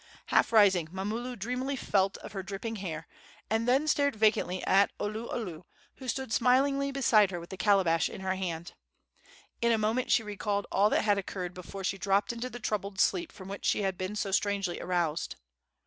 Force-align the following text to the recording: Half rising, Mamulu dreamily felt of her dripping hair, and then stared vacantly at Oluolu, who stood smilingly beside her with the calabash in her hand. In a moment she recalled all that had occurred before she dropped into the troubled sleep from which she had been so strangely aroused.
Half 0.33 0.51
rising, 0.51 0.87
Mamulu 0.91 1.35
dreamily 1.37 1.75
felt 1.75 2.17
of 2.17 2.31
her 2.31 2.41
dripping 2.41 2.77
hair, 2.77 3.07
and 3.51 3.67
then 3.67 3.87
stared 3.87 4.15
vacantly 4.15 4.63
at 4.65 4.89
Oluolu, 4.99 5.63
who 5.97 6.07
stood 6.07 6.33
smilingly 6.33 6.91
beside 6.91 7.29
her 7.29 7.39
with 7.39 7.51
the 7.51 7.55
calabash 7.55 8.09
in 8.09 8.21
her 8.21 8.33
hand. 8.33 8.73
In 9.61 9.71
a 9.71 9.77
moment 9.77 10.11
she 10.11 10.23
recalled 10.23 10.65
all 10.71 10.89
that 10.89 11.03
had 11.03 11.19
occurred 11.19 11.53
before 11.53 11.83
she 11.83 11.99
dropped 11.99 12.33
into 12.33 12.49
the 12.49 12.59
troubled 12.59 12.99
sleep 12.99 13.31
from 13.31 13.47
which 13.47 13.63
she 13.63 13.83
had 13.83 13.95
been 13.95 14.15
so 14.15 14.31
strangely 14.31 14.81
aroused. 14.81 15.35